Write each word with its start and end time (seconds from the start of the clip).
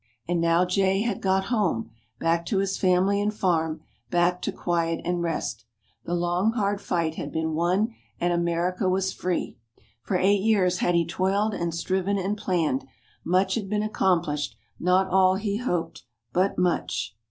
And 0.27 0.41
now 0.41 0.65
Jay 0.65 1.03
had 1.03 1.21
got 1.21 1.43
home, 1.53 1.91
back 2.19 2.43
to 2.47 2.57
his 2.57 2.75
family 2.75 3.21
and 3.21 3.31
farm, 3.31 3.81
back 4.09 4.41
to 4.41 4.51
quiet 4.51 4.99
and 5.05 5.21
rest. 5.21 5.63
The 6.05 6.15
long, 6.15 6.53
hard 6.53 6.81
fight 6.81 7.17
had 7.17 7.31
been 7.31 7.53
won 7.53 7.93
and 8.19 8.33
America 8.33 8.89
was 8.89 9.13
free. 9.13 9.57
For 10.01 10.17
eight 10.17 10.41
years 10.41 10.79
had 10.79 10.95
he 10.95 11.05
toiled 11.05 11.53
and 11.53 11.71
striven 11.71 12.17
and 12.17 12.35
planned: 12.35 12.83
much 13.23 13.53
had 13.53 13.69
been 13.69 13.83
accomplished 13.83 14.55
not 14.79 15.07
all 15.07 15.35
he 15.35 15.57
hoped, 15.57 16.01
but 16.33 16.57
much. 16.57 17.15